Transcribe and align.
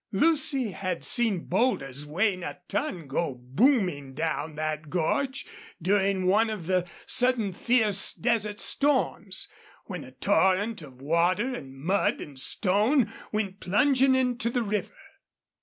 Lucy 0.11 0.71
had 0.71 1.05
seen 1.05 1.41
boulders 1.45 2.07
weighing 2.07 2.41
a 2.41 2.57
ton 2.67 3.05
go 3.05 3.35
booming 3.35 4.15
down 4.15 4.55
that 4.55 4.89
gorge 4.89 5.45
during 5.79 6.25
one 6.25 6.49
of 6.49 6.65
the 6.65 6.87
sudden 7.05 7.53
fierce 7.53 8.11
desert 8.11 8.59
storms, 8.59 9.47
when 9.85 10.03
a 10.03 10.11
torrent 10.13 10.81
of 10.81 10.99
water 10.99 11.53
and 11.53 11.75
mud 11.77 12.19
and 12.19 12.39
stone 12.39 13.13
went 13.31 13.59
plunging 13.59 14.17
on 14.17 14.39
to 14.39 14.49
the 14.49 14.63
river. 14.63 14.95